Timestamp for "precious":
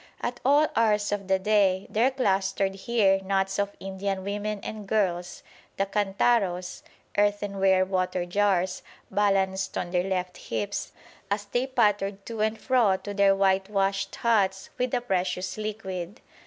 15.01-15.55